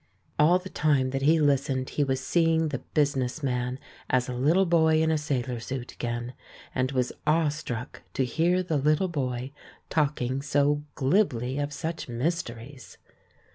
All 0.39 0.57
the 0.57 0.67
time 0.71 1.11
that 1.11 1.21
he 1.21 1.39
listened 1.39 1.91
he 1.91 2.03
was 2.03 2.19
seeing 2.19 2.69
the 2.69 2.79
business 2.79 3.43
man 3.43 3.77
as 4.09 4.27
a 4.27 4.33
little 4.33 4.65
boy 4.65 4.99
in 4.99 5.11
a 5.11 5.17
sailor 5.19 5.59
suit 5.59 5.91
again, 5.91 6.33
and 6.73 6.91
was 6.91 7.13
awestruck 7.27 8.01
to 8.15 8.25
hear 8.25 8.63
the 8.63 8.77
little 8.77 9.09
boy 9.09 9.51
talking 9.91 10.41
so 10.41 10.81
glibly 10.95 11.59
of 11.59 11.71
such 11.71 12.09
mysteries. 12.09 12.97